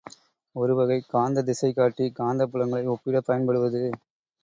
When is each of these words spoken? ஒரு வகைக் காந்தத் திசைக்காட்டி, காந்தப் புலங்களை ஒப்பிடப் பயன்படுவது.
ஒரு 0.55 0.75
வகைக் 0.75 1.05
காந்தத் 1.13 1.45
திசைக்காட்டி, 1.45 2.07
காந்தப் 2.19 2.51
புலங்களை 2.53 2.85
ஒப்பிடப் 2.87 3.25
பயன்படுவது. 3.25 3.83